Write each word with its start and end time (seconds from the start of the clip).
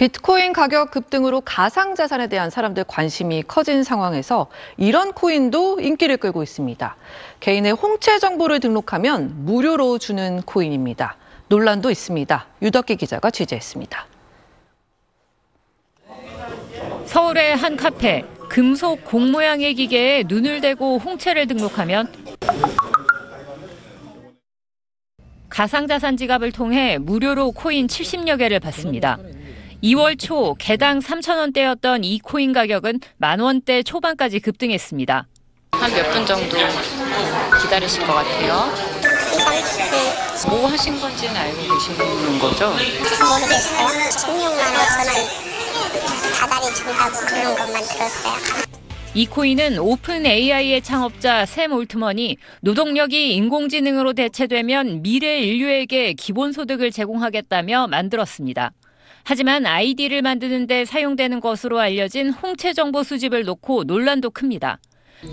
비트코인 0.00 0.54
가격 0.54 0.92
급등으로 0.92 1.42
가상자산에 1.42 2.28
대한 2.28 2.48
사람들 2.48 2.84
관심이 2.84 3.42
커진 3.46 3.82
상황에서 3.82 4.46
이런 4.78 5.12
코인도 5.12 5.78
인기를 5.78 6.16
끌고 6.16 6.42
있습니다. 6.42 6.96
개인의 7.40 7.72
홍채 7.72 8.18
정보를 8.18 8.60
등록하면 8.60 9.44
무료로 9.44 9.98
주는 9.98 10.40
코인입니다. 10.40 11.16
논란도 11.48 11.90
있습니다. 11.90 12.46
유덕기 12.62 12.96
기자가 12.96 13.30
취재했습니다. 13.30 14.06
서울의 17.04 17.56
한 17.56 17.76
카페 17.76 18.24
금속 18.48 19.04
공 19.04 19.30
모양의 19.30 19.74
기계에 19.74 20.24
눈을 20.26 20.62
대고 20.62 20.96
홍채를 20.96 21.46
등록하면 21.46 22.10
가상자산 25.50 26.16
지갑을 26.16 26.52
통해 26.52 26.96
무료로 26.96 27.52
코인 27.52 27.86
70여 27.86 28.38
개를 28.38 28.60
받습니다. 28.60 29.18
2월 29.82 30.18
초 30.18 30.54
개당 30.58 30.98
3,000원대였던 30.98 32.00
이 32.04 32.18
코인 32.20 32.52
가격은 32.52 33.00
만 33.16 33.40
원대 33.40 33.82
초반까지 33.82 34.40
급등했습니다. 34.40 35.26
한 35.72 35.92
몇 35.92 36.12
분 36.12 36.26
정도 36.26 36.56
기다리실 37.62 38.06
것 38.06 38.12
같아요. 38.12 38.70
뭐 40.48 40.66
하신 40.68 41.00
건지는 41.00 41.34
알고 41.36 41.56
계시는 41.56 42.38
거죠? 42.38 42.68
모르겠어요. 42.70 43.88
16만 43.88 44.74
5천 44.76 45.08
원 45.08 45.20
다달이 46.34 46.74
준다고 46.74 47.16
그런 47.26 47.54
것만 47.56 47.82
들었어요. 47.84 48.34
이 49.14 49.26
코인은 49.26 49.78
오픈 49.78 50.24
AI의 50.26 50.82
창업자 50.82 51.44
샘 51.46 51.72
올트먼이 51.72 52.36
노동력이 52.60 53.34
인공지능으로 53.34 54.12
대체되면 54.12 55.02
미래 55.02 55.40
인류에게 55.40 56.12
기본소득을 56.12 56.92
제공하겠다며 56.92 57.88
만들었습니다. 57.88 58.70
하지만 59.24 59.66
아이디를 59.66 60.22
만드는 60.22 60.66
데 60.66 60.84
사용되는 60.84 61.40
것으로 61.40 61.78
알려진 61.80 62.30
홍채 62.30 62.72
정보 62.72 63.02
수집을 63.02 63.44
놓고 63.44 63.84
논란도 63.84 64.30
큽니다. 64.30 64.78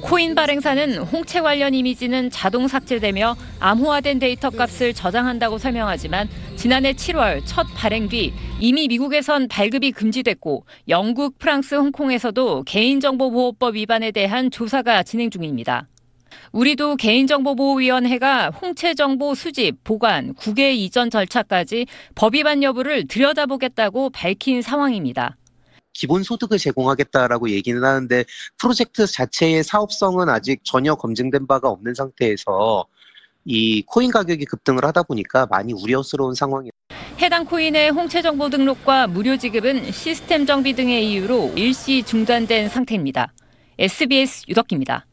코인 0.02 0.36
발행사는 0.36 0.98
홍채 0.98 1.42
관련 1.42 1.73
이미지는 1.73 2.30
자동 2.30 2.67
삭제되며 2.67 3.38
암호화된 3.59 4.20
데이터 4.20 4.50
값을 4.50 4.94
저장한다고 4.94 5.58
설명하지만 5.58 6.28
지난해 6.58 6.92
7월 6.92 7.42
첫 7.45 7.66
발행 7.75 8.09
뒤 8.09 8.34
이미 8.59 8.88
미국에선 8.89 9.47
발급이 9.47 9.94
금지됐고 9.94 10.66
영국, 10.90 11.40
프랑스, 11.40 11.75
홍콩에서도 11.75 12.64
개인정보보호법 12.64 13.75
위반에 13.75 14.12
대한 14.12 14.52
조사가 14.52 15.03
진행 15.03 15.30
중입니다. 15.30 15.88
우리도 16.52 16.95
개인정보보호위원회가 16.97 18.50
홍채 18.50 18.94
정보 18.94 19.36
수집, 19.36 19.83
보관, 19.83 20.34
국외 20.34 20.73
이전 20.73 21.09
절차까지 21.09 21.88
법 22.16 22.36
위반 22.36 22.64
여부를 22.64 23.08
들여다보겠다고 23.08 24.11
밝힌 24.11 24.61
상황입니다. 24.61 25.38
기본 25.94 26.22
소득을 26.22 26.59
제공하겠다라고 26.59 27.50
얘기는 27.50 27.84
하는데 27.84 28.23
프로젝트 28.59 29.08
자체의 29.08 29.64
사업성은 29.64 30.30
아직 30.30 30.61
전혀 30.64 30.94
검증된 30.94 31.47
바가 31.47 31.69
없는 31.69 31.95
상태에서 31.95 32.86
이 33.45 33.81
코인 33.88 34.12
가격이 34.12 34.45
급등을 34.45 34.86
하다 34.86 35.03
보니까 35.03 35.47
많이 35.47 35.73
우려스러운 35.73 36.36
상황이에요. 36.36 36.72
해당 37.19 37.45
코인의 37.45 37.89
홍채 37.89 38.22
정보 38.22 38.47
등록과 38.47 39.08
무료 39.08 39.38
지급은 39.38 39.91
시스템 39.91 40.45
정비 40.45 40.73
등의 40.73 41.12
이유로 41.12 41.53
일시 41.56 42.03
중단된 42.03 42.69
상태입니다. 42.69 43.34
SBS 43.80 44.45
유덕기입니다. 44.50 45.06